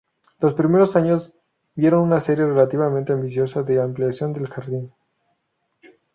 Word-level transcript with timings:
Los 0.39 0.55
primeros 0.55 0.95
años 0.95 1.35
vieron 1.75 2.01
una 2.01 2.19
serie 2.19 2.47
relativamente 2.47 3.13
ambiciosa 3.13 3.61
de 3.61 3.79
ampliaciones 3.79 4.35
del 4.35 4.47
jardín. 4.49 4.91